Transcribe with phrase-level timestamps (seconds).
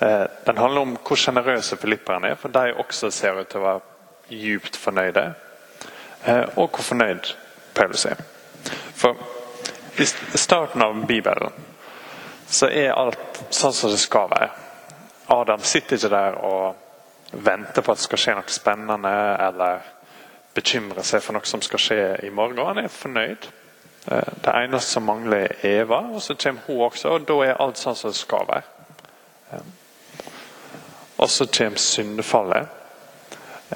[0.00, 3.64] Eh, Den handler om hvor sjenerøse filipperne er, for de også ser ut til å
[3.64, 3.80] være
[4.30, 5.34] djupt fornøyde.
[6.26, 7.34] Eh, Og hvor fornøyd
[7.74, 8.16] Paulus er.
[8.94, 9.16] For
[9.98, 10.04] i
[10.38, 11.52] starten av Bibelen
[12.48, 14.48] så er alt sånn som det skal være.
[15.30, 16.74] Adam sitter ikke der og
[17.32, 19.12] venter på at det skal skje noe spennende,
[19.46, 19.84] eller
[20.54, 22.58] bekymrer seg for noe som skal skje i morgen.
[22.66, 23.46] Han er fornøyd.
[24.10, 27.60] Eh, Det eneste som mangler, er Eva, og så kommer hun også, og da er
[27.60, 28.62] alt sånn som det skal være.
[31.20, 32.68] Og så kommer syndefallet.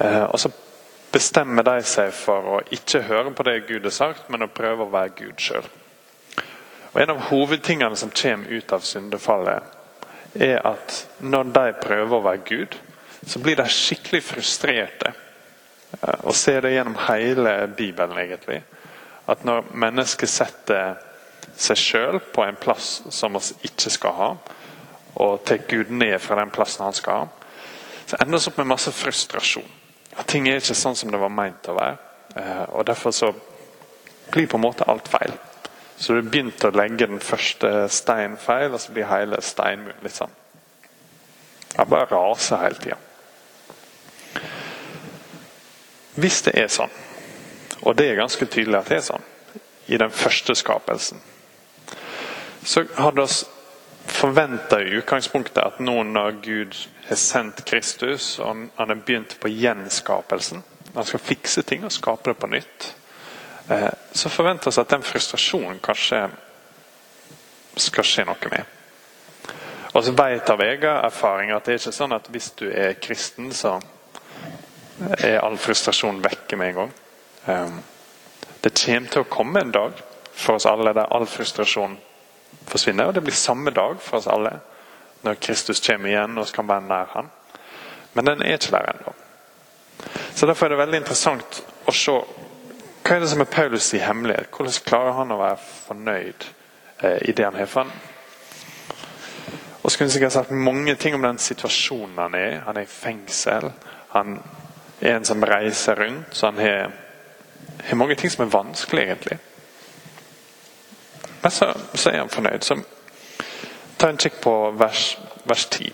[0.01, 0.51] Eh, Og så
[1.13, 4.87] bestemmer de seg for å ikke høre på det Gud har sagt, men å prøve
[4.87, 5.67] å være Gud sjøl.
[6.95, 9.63] En av hovedtingene som kommer ut av syndefallet,
[10.35, 12.77] er at når de prøver å være Gud,
[13.27, 15.13] så blir de skikkelig frustrerte.
[16.03, 18.63] Eh, Og ser det gjennom hele Bibelen, egentlig.
[19.29, 20.97] At når mennesket setter
[21.57, 24.31] seg sjøl på en plass som vi ikke skal ha,
[25.15, 27.29] og tar Gud ned fra den plassen han skal
[28.07, 29.71] så ender det opp med masse frustrasjon.
[30.17, 31.97] At ting er ikke sånn som det var meint å være.
[32.37, 33.33] Eh, Og Derfor så
[34.31, 35.33] blir på en måte alt feil.
[35.97, 40.17] Så du begynte å legge den første steinen feil, og så blir hele steinmuren litt
[40.17, 40.33] sånn
[41.77, 42.97] Jeg bare raser hele tida.
[46.15, 46.91] Hvis det er sånn,
[47.83, 49.25] og det er ganske tydelig at det er sånn,
[49.87, 51.19] i den første skapelsen,
[52.65, 53.43] så hadde oss
[54.07, 56.77] forventa i utgangspunktet at nå når Gud
[57.09, 60.63] har sendt Kristus, og han har begynt på gjenskapelsen,
[60.95, 62.95] han skal fikse ting og skape det på nytt,
[63.69, 66.29] eh, så forventer vi at den frustrasjonen kanskje
[67.77, 68.71] skal skje noe med.
[69.95, 72.97] Og så vet av egen erfaring at det er ikke sånn at hvis du er
[73.03, 73.79] kristen, så
[75.23, 76.95] er all frustrasjon vekke med en gang.
[77.47, 77.83] Um,
[78.65, 79.99] Det kommer til å komme en dag
[80.33, 81.99] for oss alle der all frustrasjon
[82.69, 83.09] forsvinner.
[83.09, 84.59] Og det blir samme dag for oss alle
[85.25, 87.31] når Kristus kommer igjen og skal være nær han.
[88.15, 89.15] Men den er ikke der ennå.
[90.35, 92.19] Så Derfor er det veldig interessant å se
[93.05, 94.49] hva er det som er Paulus' i hemmelighet.
[94.49, 96.47] Hvordan klarer han å være fornøyd
[97.05, 97.69] eh, i det han har?
[97.69, 97.93] For han
[99.85, 102.61] og så kunne jeg sikkert sagt mange ting om den situasjonen han er i.
[102.65, 103.67] Han er i fengsel.
[104.15, 104.39] Han
[105.01, 106.31] er en som reiser rundt.
[106.33, 106.93] Så han har,
[107.93, 109.39] mange ting som er vanskelig, egentlig.
[111.45, 112.65] Men så, så er han fornøyd.
[112.65, 112.79] Så
[114.01, 115.91] ta en kikk på vers, vers 10.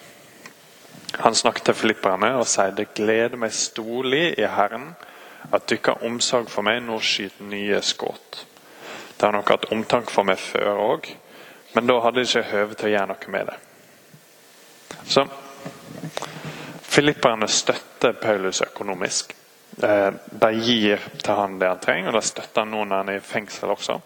[1.25, 4.93] Han snakket til filipperne og sier det gleder meg storlig i Herren
[5.51, 8.45] at dere har omsorg for meg nå skyter nye skudd.
[9.17, 11.11] Det har nok hatt omtanke for meg før òg,
[11.75, 13.59] men da hadde de ikke høve til å gjøre noe med det.
[15.11, 15.27] Så
[16.91, 19.35] Filipperne støtter Paulus økonomisk.
[19.83, 23.13] Eh, De gir til han det han trenger, og de støtter han nå når han
[23.13, 23.99] er i fengsel også.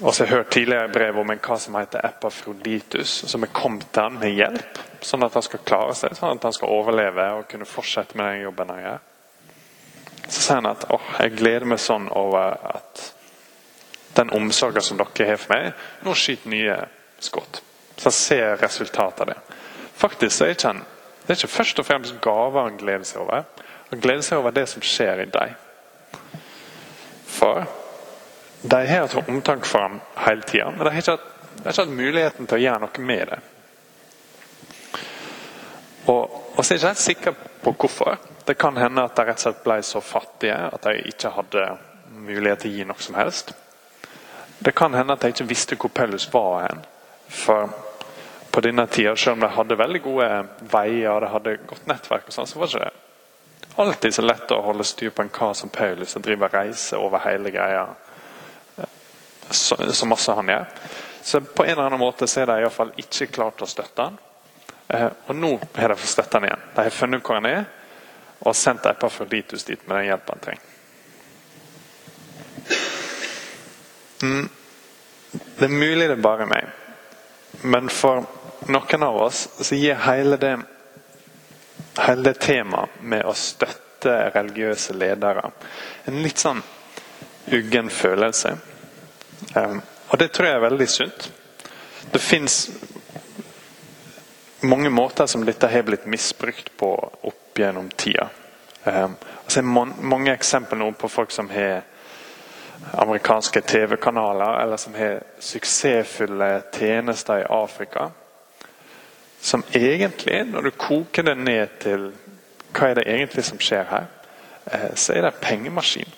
[0.00, 3.52] Og så har jeg hørt tidligere brev om en hva som heter Epafroditus, som er
[3.54, 7.26] kommet han med hjelp, sånn at han skal klare seg, sånn at han skal overleve
[7.38, 9.04] og kunne fortsette med den jobben han gjør.
[10.24, 13.04] Så sier han at åh, jeg gleder meg sånn over at
[14.16, 16.80] den omsorgen som dere har for meg, nå skyter nye
[17.22, 17.60] skudd.
[17.94, 19.38] Så han ser resultatet av det.
[19.94, 20.82] Faktisk så er ikke han,
[21.24, 23.46] det er ikke først og fremst gaver han gleder seg over.
[23.92, 25.54] Han gleder seg over det som skjer i deg.
[27.30, 27.62] For
[28.66, 31.18] de har hatt omtanke for ham hele tida, men de har, ikke
[31.68, 33.40] hatt, muligheten til å gjøre noe med det.
[36.08, 38.16] Og, og så er jeg ikke helt sikker på hvorfor.
[38.44, 41.66] Det kan hende at de rett og slett ble så fattige at de ikke hadde
[42.24, 43.52] mulighet til å gi noe som helst.
[44.64, 46.80] Det kan hende at de ikke visste hvor Paulus var hen.
[47.28, 47.68] For
[48.54, 50.28] på denne tida, selv om de hadde veldig gode
[50.72, 54.52] veier og de hadde godt nettverk, og sånn, så var det ikke alltid så lett
[54.54, 57.88] å holde styr på en kar som Paulus som driver reise over hele greia
[59.50, 60.66] så, masse han gjør.
[61.22, 64.18] Så på en eller annen måte så er de iallfall ikke klart å støtte han.
[64.88, 66.66] Eh, og nå har de støtte han igjen.
[66.74, 67.64] De har funnet hvor han er,
[68.44, 70.70] og sendt Epafroditus dit med den hjelpen han trenger.
[74.22, 74.48] Mm.
[75.58, 76.68] Det er mulig det er bare meg,
[77.62, 78.24] men for
[78.70, 80.54] noen av oss så gir hele det
[81.98, 85.50] hele det temaet med å støtte religiøse ledere
[86.04, 86.62] en litt sånn
[87.54, 88.56] uggen følelse.
[89.56, 91.32] Um, og det tror jeg er veldig sunt.
[92.12, 92.70] Det fins
[94.60, 96.90] mange måter som dette har blitt misbrukt på
[97.22, 98.28] opp gjennom tida.
[98.84, 99.08] Jeg
[99.44, 101.82] altså mange eksempler nå på folk som har
[102.92, 108.10] amerikanske TV-kanaler, eller som har suksessfulle tjenester i Afrika.
[109.40, 112.10] Som egentlig, når du koker det ned til
[112.74, 114.06] hva er det egentlig som skjer her,
[114.96, 116.12] så er det pengemaskin.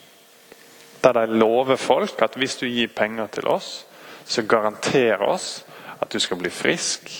[1.06, 3.86] Der de lover folk at hvis du gir penger til oss,
[4.24, 5.64] så garanterer oss
[6.02, 7.10] at du skal bli frisk,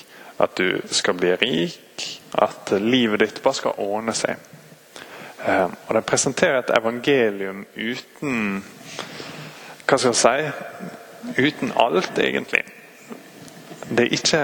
[0.43, 4.43] at du skal bli rik, at livet ditt bare skal ordne seg.
[5.47, 8.65] Eh, og De presenterer et evangelium uten
[9.87, 12.63] Hva skal jeg si Uten alt, egentlig.
[13.89, 14.43] Det er ikke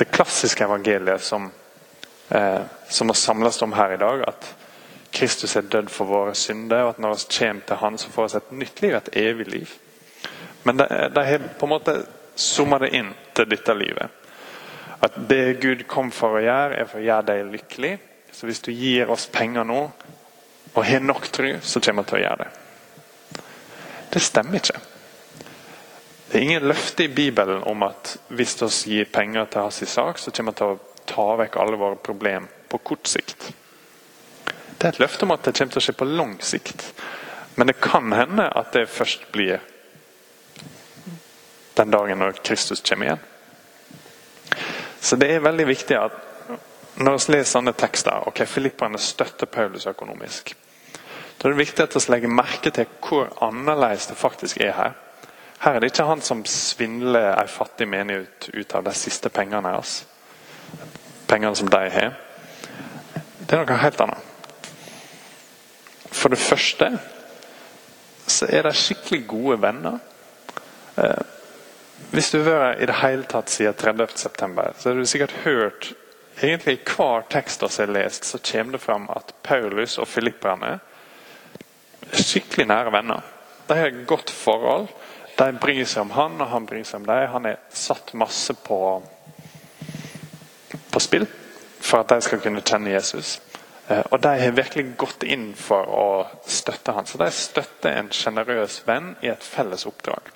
[0.00, 1.50] det klassiske evangeliet som,
[2.30, 4.24] eh, som har samles om her i dag.
[4.28, 4.54] At
[5.20, 8.28] Kristus er dødd for våre synder, og at når vi kommer til Han, så får
[8.28, 9.74] vi et nytt liv, et evig liv.
[10.64, 11.96] Men de, har på en måte
[12.36, 14.08] zooma det inn til dette livet.
[15.04, 17.92] At det Gud kom for å gjøre, er for å gjøre deg lykkelig.
[18.32, 19.82] Så hvis du gir oss penger nå,
[20.72, 23.44] og har nok tro, så kommer vi til å gjøre det.
[24.10, 24.80] Det stemmer ikke.
[26.30, 30.18] Det er ingen løfte i Bibelen om at hvis vi gir penger til hans sak,
[30.18, 33.50] så kommer vi til å ta vekk alle våre problemer på kort sikt.
[34.80, 36.86] Det er et løfte om at det kommer til å skje på lang sikt.
[37.60, 39.60] Men det kan hende at det først blir
[41.76, 43.26] den dagen når Kristus kommer igjen.
[45.00, 46.16] Så det er veldig viktig at
[47.00, 50.54] når vi leser sånne tekster ok, Filipperne støtter Paulus økonomisk.
[51.36, 54.96] Da er det viktig at vi legger merke til hvor annerledes det faktisk er her.
[55.60, 59.76] Her er det ikke han som svindler en fattig menighet ut av de siste pengene
[59.76, 60.06] hans.
[61.28, 62.16] Pengene som de har.
[63.44, 64.29] Det er noe helt annet.
[66.10, 66.90] For det første
[68.30, 69.98] så er de skikkelig gode venner.
[70.98, 71.22] Eh,
[72.10, 75.92] hvis du har i det hele tatt siden 30.9, så har du sikkert hørt
[76.42, 80.78] egentlig i hver tekst vi har lest, så kommer det fram at Paulus og filipperne
[82.10, 83.20] er skikkelig nære venner.
[83.68, 84.88] De har et godt forhold.
[85.38, 87.28] De bryr seg om han, og han bryr seg om dem.
[87.32, 88.80] Han er satt masse på,
[90.90, 91.28] på spill
[91.80, 93.38] for at de skal kunne kjenne Jesus.
[93.90, 97.06] Eh, og De har virkelig gått inn for å støtte han.
[97.06, 100.30] Så de støtter en sjenerøs venn i et felles oppdrag.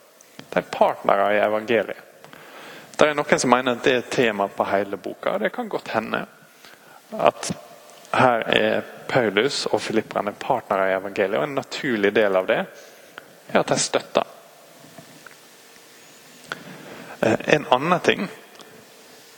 [0.51, 2.11] De er partnere i evangeliet.
[2.95, 5.39] Det er noen som mener at det er tema på hele boka.
[5.39, 6.25] Det kan godt hende
[7.19, 7.51] at
[8.15, 11.39] her er Paulus og filipperne partnere i evangeliet.
[11.39, 14.31] Og en naturlig del av det er at de støtter.
[17.21, 18.27] Eh, en annen ting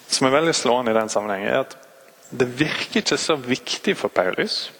[0.08, 1.85] som er veldig slående i den sammenhengen, er at
[2.30, 4.72] det virker ikke så viktig for Paulus.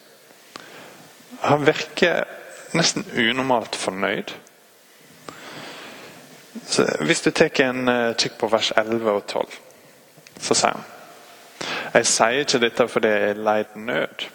[1.41, 2.25] Han virker
[2.75, 4.35] nesten unormalt fornøyd.
[6.67, 9.47] Så hvis du tar en kikk på vers 11 og 12,
[10.41, 10.85] så sier han
[11.95, 14.27] Jeg sier ikke dette fordi jeg leid nød.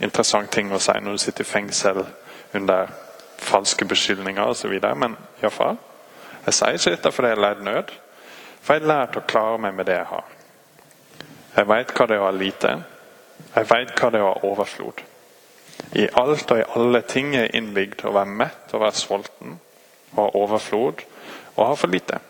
[0.00, 2.02] Interessant ting å si når du sitter i fengsel
[2.54, 2.90] under
[3.38, 4.74] falske beskyldninger osv.
[4.96, 5.78] Men iallfall.
[6.46, 7.92] Jeg sier ikke dette fordi jeg leid nød,
[8.62, 10.41] for jeg har lært å klare meg med det jeg har.
[11.52, 12.74] Jeg veit hva det er å ha lite.
[13.52, 15.02] Jeg veit hva det er å ha overflod.
[15.98, 19.58] I alt og i alle ting er innbygd å være mett og være sulten,
[20.14, 21.02] å ha overflod
[21.56, 22.20] og ha for lite.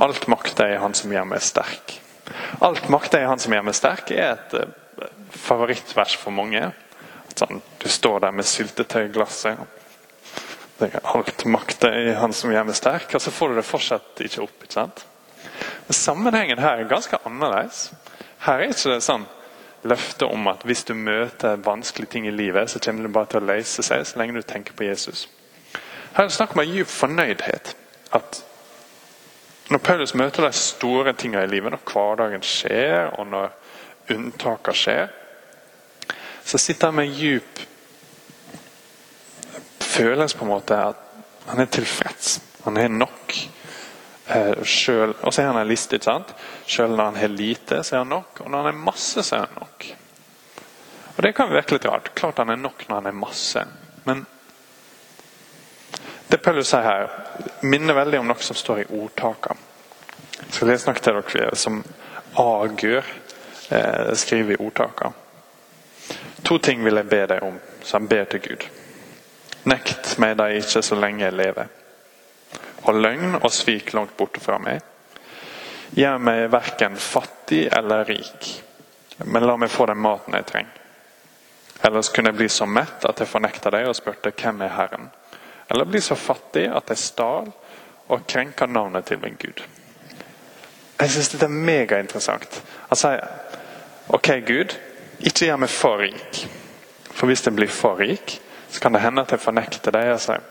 [0.00, 1.98] Alt makt er i Han som gjør meg sterk.
[2.64, 6.70] Alt makt er i Han som gjør meg sterk er et eh, favorittvers for mange.
[7.34, 9.58] Sånn, du står der med syltetøyglasset.
[11.02, 14.22] Alt makt er i Han som gjør meg sterk, og så får du det fortsatt
[14.24, 14.62] ikke opp.
[14.62, 15.04] ikke sant?
[15.90, 17.92] Sammenhengen her er ganske annerledes.
[18.44, 19.26] Her er ikke det sånn
[19.88, 23.40] løfte om at hvis du møter vanskelige ting i livet, så kommer det bare til
[23.40, 25.28] å løse seg så lenge du tenker på Jesus.
[26.12, 27.74] Her er det snakk om en djup fornøydhet.
[28.12, 28.42] At
[29.70, 33.52] når Paulus møter de store tingene i livet, når hverdagen skjer, og når
[34.14, 35.10] unntakene skjer,
[36.44, 37.60] så sitter han med en djup
[39.84, 41.04] følelse på en måte at
[41.48, 42.38] han er tilfreds.
[42.64, 43.34] Han er nok.
[44.28, 46.34] Eh, selv, og så har han en sant?
[46.66, 48.40] Selv når han har lite, så er han nok.
[48.40, 49.86] Og når han har masse, så er han nok.
[51.16, 52.14] Og Det kan virke litt rart.
[52.14, 53.64] Klart han er nok når han er masse.
[54.04, 54.26] Men
[56.28, 57.08] det Paulus sier her,
[57.62, 59.64] minner veldig om noe som står i ordtakene.
[60.38, 61.80] Jeg skal lese noe til dere som
[62.38, 65.12] Agur eh, skriver i ordtakene.
[66.44, 68.68] To ting vil jeg be deg om, så han ber til Gud.
[69.64, 71.77] Nekt meg deg ikke så lenge jeg lever
[72.88, 74.80] og løgn og svik langt borte fra meg.
[75.96, 78.50] Gjør meg verken fattig eller rik,
[79.24, 80.74] men la meg få den maten jeg trenger.
[81.86, 85.08] Ellers kunne jeg bli så mett at jeg fornekta deg og spurte hvem er Herren.
[85.70, 87.50] Eller bli så fattig at jeg stal
[88.08, 89.62] og krenka navnet til min Gud.
[90.98, 92.60] Jeg syns dette er megainteressant.
[92.88, 93.22] Han sier
[94.08, 94.74] OK, Gud,
[95.20, 96.40] ikke gjør meg for rik.
[97.12, 98.38] For hvis jeg blir for rik,
[98.70, 100.42] så kan det hende at jeg fornekter deg og sier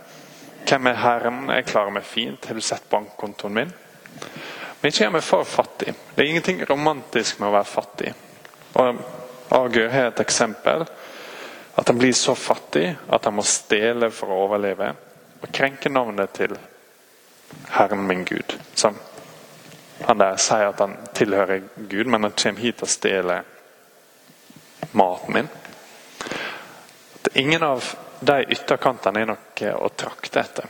[0.68, 1.50] hvem er Herren?
[1.50, 2.46] Jeg klarer meg fint.
[2.46, 3.74] Har du sett bankkontoen min?
[4.80, 5.94] Men ikke gjør meg for fattig.
[6.16, 8.14] Det er ingenting romantisk med å være fattig.
[8.78, 9.00] Og
[9.56, 10.86] Agur har et eksempel.
[11.78, 14.92] At han blir så fattig at han må stjele for å overleve.
[15.42, 16.58] Og krenke navnet til
[17.78, 18.58] Herren min Gud.
[18.76, 18.98] Sånn.
[20.06, 23.46] han der sier at han tilhører Gud, men han kommer hit og stjeler
[24.92, 25.48] maten min.
[27.16, 30.68] At ingen av de ytterkantene er noe å trakte etter.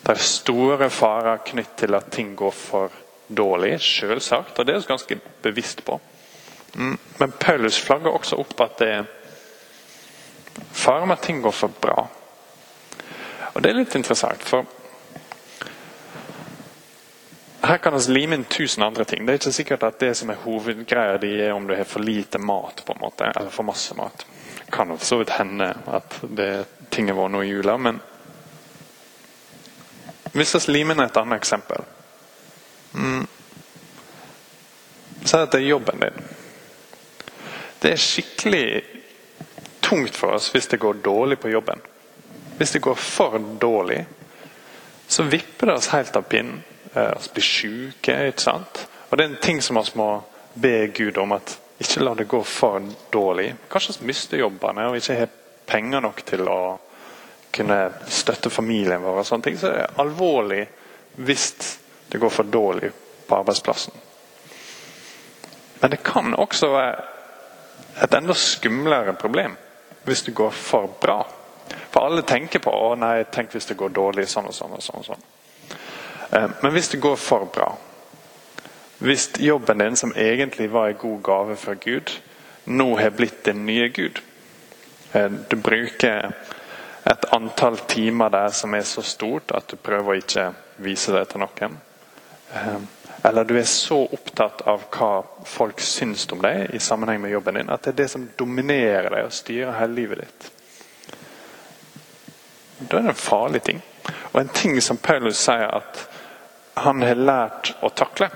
[0.00, 2.94] Det er store farer knytt til at ting går for
[3.28, 6.00] dårlig, selvsagt, og det er vi ganske bevisst på.
[6.74, 9.08] Mm, men Paulus flagger også opp at det er
[10.72, 12.06] fare med at ting går for bra.
[13.52, 14.64] Og Det er litt interessant, for
[17.60, 19.26] her kan vi lime inn tusen andre ting.
[19.26, 22.02] Det er ikke sikkert at det som er hovedgreia di, er om du har for
[22.02, 24.24] lite mat, på en måte, eller for masse mat.
[24.70, 28.00] Kan for så vidt hende at det tinget var nå i jula, men
[30.32, 31.82] hvis vi limer inn et annet eksempel
[32.94, 33.26] mm.
[35.24, 36.20] Si at det er jobben din.
[37.82, 38.64] Det er skikkelig
[39.84, 41.82] tungt for oss hvis det går dårlig på jobben.
[42.56, 44.04] Hvis det går for dårlig,
[45.06, 46.62] så vipper det oss helt av pinnen.
[46.94, 48.16] Eh, vi blir syke.
[48.28, 48.86] ikke sant?
[49.10, 50.22] Og Det er en ting som vi må
[50.54, 53.54] be Gud om at ikke la det gå for dårlig.
[53.72, 55.32] Kanskje miste jobbene og ikke har
[55.66, 56.60] penger nok til å
[57.50, 59.18] kunne støtte familien vår.
[59.18, 60.66] og sånne ting, Så det er alvorlig
[61.16, 62.92] hvis det går for dårlig
[63.26, 63.94] på arbeidsplassen.
[65.80, 67.02] Men det kan også være
[68.02, 69.56] et enda skumlere problem
[70.04, 71.24] hvis det går for bra.
[71.90, 74.72] For alle tenker på å nei, tenk hvis det går dårlig sånn og sånn.
[74.72, 74.98] og sånn.
[74.98, 75.22] og sånn.
[76.30, 77.76] Eh, men hvis det går for bra,
[79.00, 82.10] hvis jobben din som egentlig var en god gave fra Gud,
[82.64, 84.20] nå har blitt din nye Gud
[85.12, 86.32] eh, Du bruker
[87.04, 90.50] et antall timer der som er så stort at du prøver å ikke
[90.84, 91.78] vise det til noen.
[92.52, 92.76] Eh,
[93.24, 95.10] eller du er så opptatt av hva
[95.48, 99.08] folk syns om deg i sammenheng med jobben din, at det er det som dominerer
[99.12, 100.50] deg og styrer hele livet ditt.
[102.80, 103.82] Da er det en farlig ting.
[104.32, 106.04] Og en ting som Paulus sier at
[106.84, 108.30] han har lært å takle.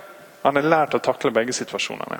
[0.44, 2.18] Han har lært å takle begge situasjonene.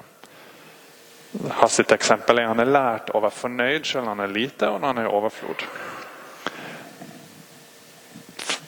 [1.58, 4.68] Hans sitt eksempel er han har lært å være fornøyd selv når han er lite,
[4.70, 5.64] og når han er i overflod.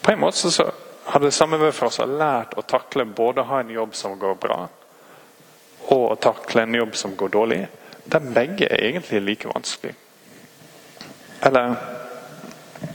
[0.03, 0.67] På en måte så
[1.07, 3.95] har det samme ved for oss har lært å takle både å ha en jobb
[3.95, 4.59] som går bra,
[5.87, 7.59] og å takle en jobb som går dårlig.
[8.05, 9.95] Der begge er egentlig like vanskelig.
[11.41, 11.75] Eller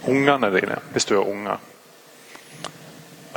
[0.06, 1.71] ungene dine, hvis du er unger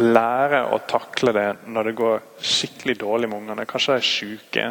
[0.01, 3.67] lære å takle det når det går skikkelig dårlig med ungene.
[3.69, 4.65] Kanskje de er syke,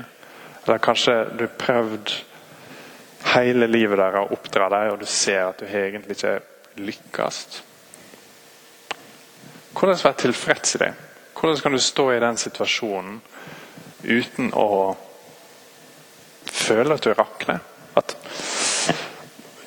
[0.64, 2.14] eller kanskje du har prøvd
[3.34, 6.36] hele livet deres å oppdra dem, og du ser at du egentlig ikke
[6.84, 7.40] lykkes.
[9.74, 10.92] Hvordan være tilfreds i det?
[11.34, 13.20] Hvordan kan du stå i den situasjonen
[14.04, 14.68] uten å
[16.46, 17.62] føle at du rakner?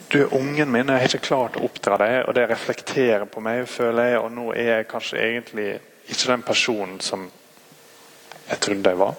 [0.08, 3.26] Du er ungen min, og jeg har ikke klart å oppdra deg, og det reflekterer
[3.28, 5.68] på meg, føler jeg, og nå er jeg kanskje egentlig
[6.08, 7.26] ikke den personen som
[8.48, 9.18] jeg trodde jeg var.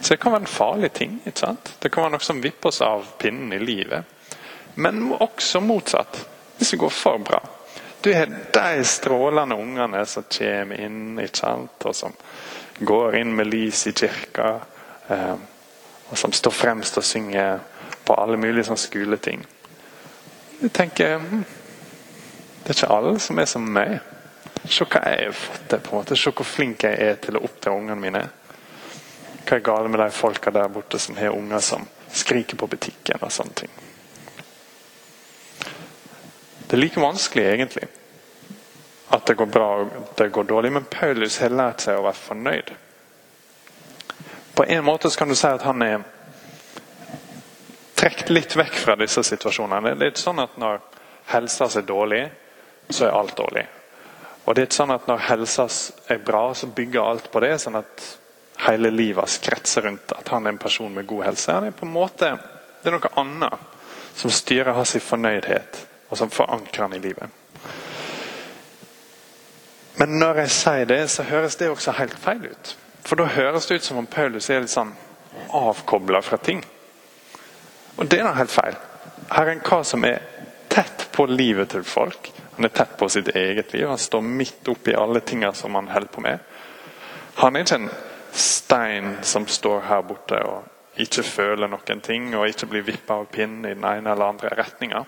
[0.00, 1.16] Så det kan være en farlig ting.
[1.24, 1.72] ikke sant?
[1.80, 4.04] Det kan være noe som vipper oss av pinnen i livet.
[4.74, 6.20] Men også motsatt,
[6.58, 7.40] hvis det går for bra.
[8.00, 11.88] Du har de strålende ungene som kommer inn, ikke sant?
[11.88, 12.16] og som
[12.80, 14.54] går inn med lys i kirka,
[15.08, 15.34] eh,
[16.08, 17.60] og som står fremst og synger
[18.10, 19.42] på alle mulige sånne skoleting.
[20.60, 21.44] Jeg tenker hm,
[22.64, 24.00] Det er ikke alle som er som meg.
[24.66, 25.78] Se hva jeg har fått til.
[25.78, 26.18] på en måte.
[26.18, 28.24] Se hvor flink jeg er til å oppdra ungene mine.
[29.46, 33.22] Hva er galt med de folka der borte som har unger som skriker på butikken
[33.22, 33.72] og sånne ting.
[36.66, 37.88] Det er like vanskelig, egentlig,
[39.10, 40.72] at det går bra og det går dårlig.
[40.72, 42.78] Men Paulus har lært seg å være fornøyd.
[44.58, 46.02] På en måte kan du si at han er
[48.00, 49.94] trukket litt vekk fra disse situasjonene.
[49.98, 50.80] Det er ikke sånn at når
[51.34, 52.22] helsa er dårlig,
[52.88, 53.66] så er alt dårlig.
[54.44, 55.66] Og det er ikke sånn at når helsa
[56.10, 57.58] er bra, så bygger alt på det.
[57.58, 58.06] sånn at
[58.66, 61.52] hele livet kretser rundt at han er en person med god helse.
[61.52, 62.38] Han er på en måte,
[62.82, 67.28] Det er noe annet som styrer hans fornøydhet, og som forankrer han i livet.
[70.00, 72.76] Men når jeg sier det, så høres det også helt feil ut.
[73.04, 74.94] For da høres det ut som om Paulus er litt sånn
[75.52, 76.64] avkobla fra ting.
[77.96, 78.76] Og det er da helt feil.
[79.30, 80.22] Her er en kar som er
[80.70, 82.30] tett på livet til folk.
[82.56, 83.86] Han er tett på sitt eget liv.
[83.88, 86.38] Han står midt oppi alle tingene som han holder på med.
[87.40, 87.90] Han er ikke en
[88.32, 93.30] stein som står her borte og ikke føler noen ting og ikke blir vippa av
[93.32, 95.04] pinnen i den ene eller andre retninga.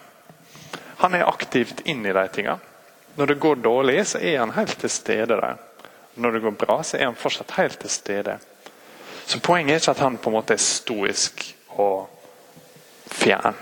[1.02, 2.58] Han er aktivt inn i de tingene.
[3.14, 5.58] Når det går dårlig, så er han helt til stede der.
[6.14, 8.38] Når det går bra, så er han fortsatt helt til stede.
[9.26, 11.44] Så Poenget er ikke at han på en måte er stoisk
[11.76, 12.08] og
[13.12, 13.58] fjern.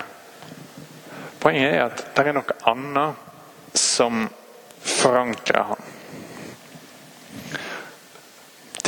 [1.41, 4.27] Poenget er at det er noe annet som
[4.81, 5.91] forankrer han.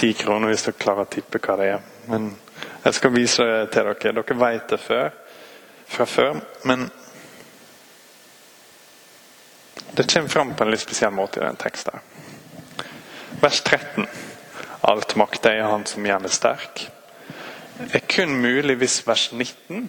[0.02, 1.82] ti kroner hvis dere klarer å tippe hva det er.
[2.10, 2.32] Men
[2.82, 4.14] jeg skal vise det til dere.
[4.18, 5.12] Dere vet det før,
[5.86, 6.40] fra før.
[6.66, 6.88] Men
[9.94, 12.02] det kommer fram på en litt spesiell måte i den teksten.
[13.42, 14.08] Vers 13.
[14.90, 16.86] Alt makt er Han som gjør det sterk.
[17.94, 19.86] er kun mulig hvis vers 19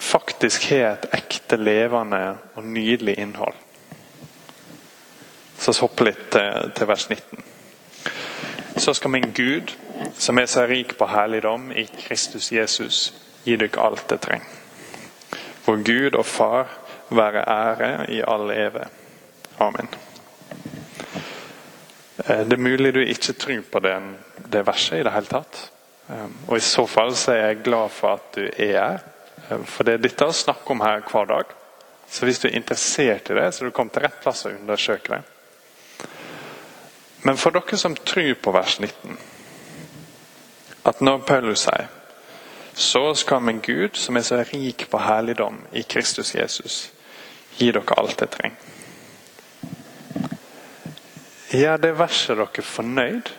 [0.00, 3.54] faktisk har et ekte, levende og nydelig innhold.
[5.60, 7.44] Så vi litt til vers 19.
[8.80, 9.74] Så skal min Gud,
[10.18, 13.12] som er så rik på herligdom i Kristus Jesus,
[13.44, 14.46] gi dere alt det trenger.
[15.66, 16.70] Vår Gud og Far
[17.10, 18.86] være ære i all evig.
[19.60, 19.88] Amen.
[22.24, 23.94] Eh, det er mulig du ikke tror på det,
[24.52, 25.60] det verset i det hele tatt.
[26.08, 28.98] Eh, og I så fall så er jeg glad for at du er her.
[29.50, 31.56] Eh, for det er dette å snakke om her hver dag.
[32.10, 34.56] Så hvis du er interessert i det, så er du kommet til rett plass og
[34.56, 36.08] undersøke det.
[37.22, 39.18] Men for dere som tror på vers 19,
[40.88, 41.90] at når Paulus sier
[42.80, 46.92] så skal min Gud, som er så rik på herligdom i Kristus Jesus,
[47.58, 48.56] gi dere alt det trenger.
[51.50, 53.30] Gjør det verset dere fornøyd?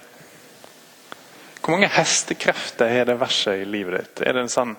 [1.62, 4.24] Hvor mange hestekrefter er det verset i livet ditt?
[4.28, 4.76] Er det en sånn,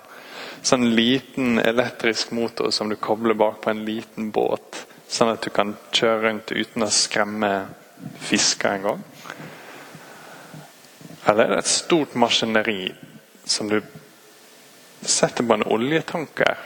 [0.62, 5.50] sånn liten elektrisk motor som du kobler bak på en liten båt, sånn at du
[5.54, 7.52] kan kjøre rundt uten å skremme
[8.22, 9.02] fisker en gang?
[11.26, 12.92] Eller er det et stort maskineri
[13.44, 13.80] som du
[15.02, 16.58] setter på en oljetanker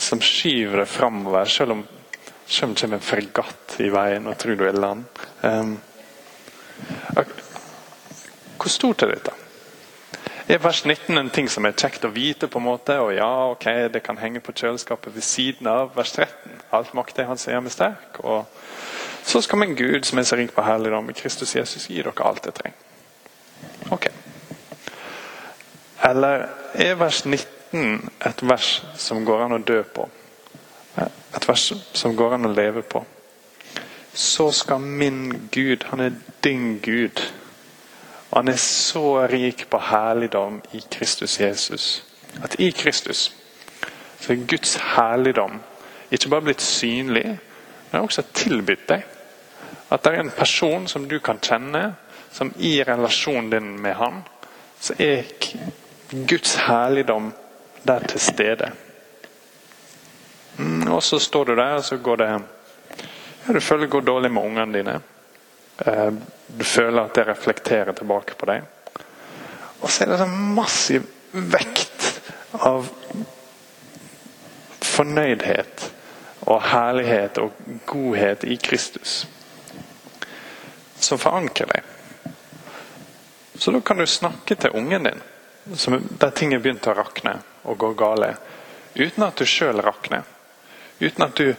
[0.00, 4.64] som skyver deg framover, selv om det kommer en fregatt i veien og tror du
[4.68, 5.20] er land?
[5.44, 5.76] Um,
[8.60, 9.39] hvor stort er dette?
[10.50, 12.48] Er vers 19 en ting som er kjekt å vite?
[12.50, 16.10] på en måte, og ja, ok, Det kan henge på kjøleskapet ved siden av vers
[16.10, 16.56] 13.
[16.72, 18.18] Alt makt er hans hjemme sterk.
[18.18, 18.46] og
[19.22, 22.26] så skal min Gud, som er så rik på herligdom i Kristus Jesus, gi dere
[22.26, 22.78] alt det trenger.
[23.90, 24.08] Ok.
[26.04, 30.08] Eller er vers 19 et vers som går an å dø på?
[31.36, 33.04] Et vers som går an å leve på?
[34.14, 37.22] Så skal min Gud, han er din Gud,
[38.38, 42.04] han er så rik på herligdom i Kristus Jesus
[42.42, 43.32] at i Kristus
[44.20, 45.60] så er Guds herligdom
[46.10, 47.38] ikke bare blitt synlig,
[47.90, 49.04] men også tilbudt deg.
[49.90, 51.94] At det er en person som du kan kjenne,
[52.32, 54.22] som i relasjonen din med han,
[54.80, 55.22] så er
[56.10, 57.32] Guds herligdom
[57.86, 58.72] der til stede.
[60.56, 62.38] Mm, og så står du der, og så går det ja,
[63.52, 65.00] Du føler det går dårlig med ungene dine.
[65.86, 66.10] Eh,
[66.46, 68.66] du føler at det reflekterer tilbake på deg.
[69.80, 72.08] Og så er det en massiv vekt
[72.60, 72.88] av
[74.84, 75.86] fornøydhet
[76.50, 77.54] og herlighet og
[77.88, 79.22] godhet i Kristus
[81.00, 82.32] som forankrer deg.
[83.54, 85.22] Så da kan du snakke til ungen din
[86.18, 87.34] der ting er begynt å rakne
[87.68, 88.32] og gå gale,
[88.96, 90.24] uten at du sjøl rakner.
[91.00, 91.52] Uten at du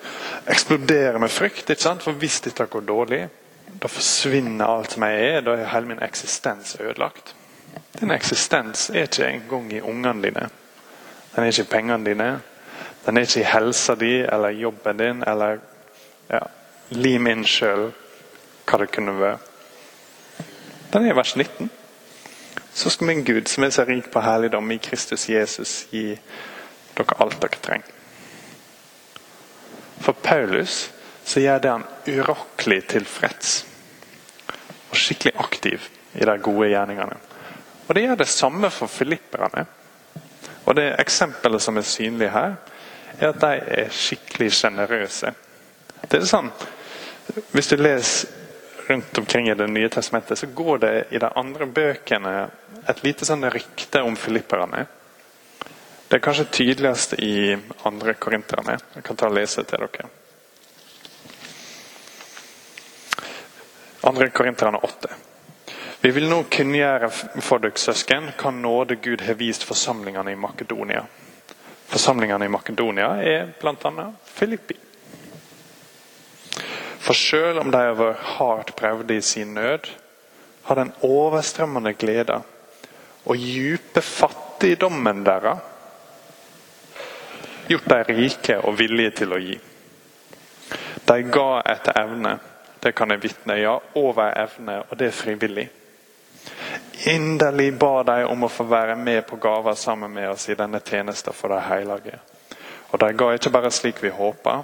[0.50, 1.70] eksploderer med frykt.
[1.80, 3.22] For hvis dette går dårlig,
[3.80, 5.42] da forsvinner alt som jeg er.
[5.46, 7.36] Da er hele min eksistens ødelagt.
[8.00, 10.50] Din eksistens er ikke engang i ungene dine.
[11.36, 12.42] Den er ikke i pengene dine.
[13.06, 15.58] Den er ikke i helsa di eller jobben din eller
[16.30, 16.40] ja,
[16.90, 17.92] lim inn sjøl
[18.68, 19.38] hva det kunne være.
[20.94, 21.72] Den er i vers 19.
[22.74, 26.16] Så skal min Gud, som er så rik på herligdom i Kristus Jesus, gi
[26.98, 27.88] dere alt dere trenger.
[30.02, 30.92] For Paulus
[31.32, 33.52] så gjør det han urokkelig tilfreds.
[34.92, 35.86] Og skikkelig aktiv
[36.20, 37.16] i de gode gjerningene.
[37.88, 39.66] Og Det gjør det samme for filipperne.
[40.66, 42.56] Og Det eksempelet som er synlig her,
[43.20, 45.34] er at de er skikkelig sjenerøse.
[46.10, 46.52] Det er sånn,
[47.52, 48.28] Hvis du leser
[48.90, 52.50] rundt omkring i Det nye testamentet, så går det i de andre bøkene
[52.90, 54.88] et lite sånn rykte om filipperne.
[56.08, 58.80] Det er kanskje tydeligst i andre korinterne.
[58.96, 60.10] Jeg kan ta og lese til dere.
[64.04, 65.10] Andre korinterne 8.
[66.02, 71.04] Vi vil nå kunngjøre for dere søsken hva nåde Gud har vist forsamlingene i Makedonia.
[71.92, 74.08] Forsamlingene i Makedonia er bl.a.
[74.26, 74.78] Filippi.
[77.02, 79.90] For selv om de har vært hardt prøvde i sin nød,
[80.66, 82.42] har den overstrømmende glede
[83.26, 85.68] og djupe fattigdommen deres
[87.70, 89.58] gjort dem rike og villige til å gi.
[91.08, 92.40] De ga etter evne.
[92.82, 93.60] Det kan jeg vitne.
[93.62, 95.70] Ja, over evne, og det er frivillig.
[97.06, 100.82] Inderlig ba de om å få være med på gaver sammen med oss i denne
[100.86, 102.20] tjenesten for de hellige.
[102.92, 104.62] Og de ga ikke bare slik vi håpa,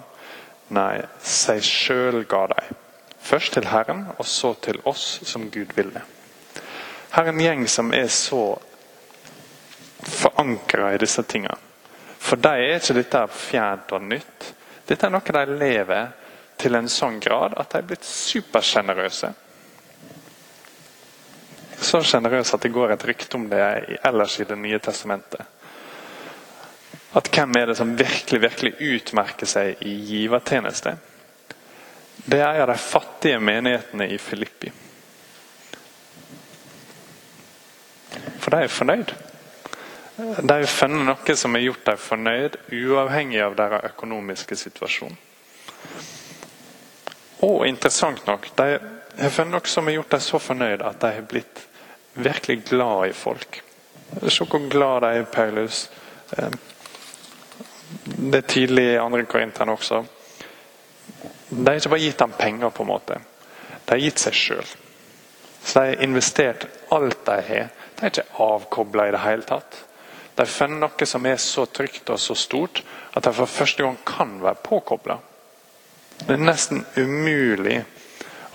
[0.74, 2.66] nei, seg sjøl ga de.
[3.28, 6.02] Først til Herren, og så til oss som Gud ville.
[7.14, 8.44] Her er en gjeng som er så
[10.04, 11.58] forankra i disse tingene.
[12.20, 14.54] For dem er ikke dette fjernt og nytt.
[14.88, 16.10] Dette er noe de lever
[16.60, 19.34] til en sånn grad at de er blitt supersjenerøse.
[21.78, 23.62] Så sjenerøse at det går et rykte om det
[24.06, 25.46] ellers i Det nye testamentet.
[27.14, 30.98] At hvem er det som virkelig virkelig utmerker seg i givertjeneste?
[32.26, 34.72] Det er de fattige menighetene i Filippi.
[38.42, 39.14] For de er fornøyd.
[40.18, 45.18] De har funnet noe som har gjort dem fornøyd, uavhengig av deres økonomiske situasjon.
[47.46, 48.80] Og interessant nok, de
[49.18, 51.64] har funnet noe som har gjort dem så fornøyd at de har blitt
[52.18, 53.62] virkelig glad i folk.
[54.26, 55.90] Se hvor glad de er i Paulus.
[56.38, 56.52] Eh,
[58.18, 60.04] det er tydelig i andre korinteren også.
[61.50, 63.20] De har ikke bare gitt ham penger, på en måte.
[63.86, 64.74] De har gitt seg sjøl.
[65.64, 67.70] Så de har investert alt de har.
[67.98, 69.84] De er ikke avkobla i det hele tatt.
[70.38, 73.98] De finner noe som er så trygt og så stort at de for første gang
[74.06, 75.18] kan være påkobla.
[76.18, 77.78] Det er nesten umulig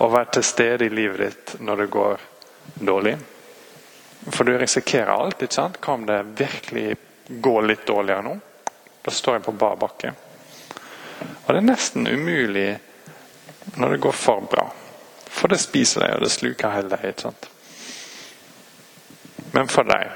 [0.03, 2.25] å være til stede i livet ditt når det går
[2.75, 3.15] dårlig.
[4.31, 5.41] For du risikerer alt.
[5.41, 5.79] ikke sant?
[5.83, 6.95] Hva om det virkelig
[7.27, 8.35] går litt dårligere nå?
[9.03, 10.13] Da står jeg på bar bakke.
[11.45, 12.69] Og det er nesten umulig
[13.75, 14.67] når det går for bra.
[15.27, 17.09] For det spiser deg, og det sluker hele deg.
[17.09, 17.49] ikke sant?
[19.53, 20.11] Men for deg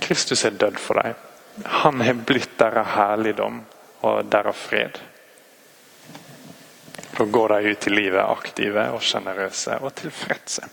[0.00, 1.16] Kristus er dødd for deg.
[1.82, 3.60] Han har blitt deres herligdom
[4.06, 4.98] og deres fred.
[7.16, 10.66] Da går de ut i livet aktive og sjenerøse og tilfredse.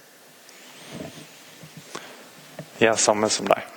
[2.79, 3.69] Gjør samme som deg.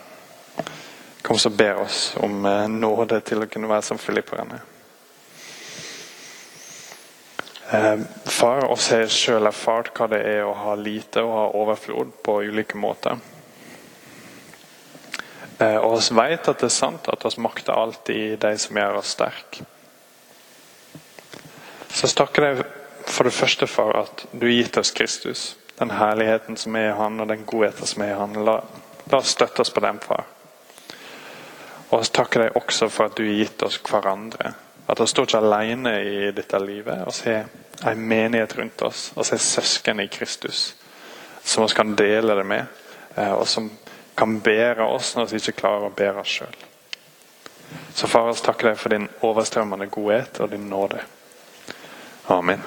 [1.27, 4.61] Kom så ber oss om eh, nåde til å kunne være som filipperne.
[7.71, 12.13] Eh, far, oss har sjøl erfart hva det er å ha lite og ha overflod
[12.23, 13.19] på ulike måter.
[15.59, 19.01] Eh, og oss vet at det er sant at oss makter alltid de som gjør
[19.01, 19.67] oss sterke.
[21.97, 22.65] Så takker jeg
[23.09, 25.45] for det første for at du har gitt oss Kristus.
[25.79, 28.37] Den herligheten som er i Han, og den godheten som er i Han.
[28.45, 28.59] La,
[29.09, 30.27] la oss støtte oss på den, far.
[31.89, 34.53] Og så takker jeg også for at du har gitt oss hverandre.
[34.93, 37.23] At vi står ikke alene i dette livet.
[37.25, 39.09] Vi har en menighet rundt oss.
[39.17, 40.75] Vi har søsken i Kristus
[41.47, 42.65] som vi kan dele det med.
[43.15, 43.71] Eh, og som
[44.17, 46.63] kan bære oss når vi ikke klarer å bære oss sjøl.
[47.97, 51.01] Så far, vi takker deg for din overstrømmende godhet og din nåde.
[52.29, 52.61] Amen.